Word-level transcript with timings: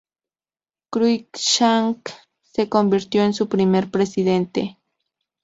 Cruickshank 0.89 2.09
se 2.41 2.67
convirtió 2.69 3.21
en 3.21 3.35
su 3.35 3.47
primer 3.47 3.91
presidente. 3.91 4.79